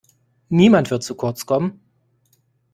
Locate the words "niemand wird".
0.49-1.03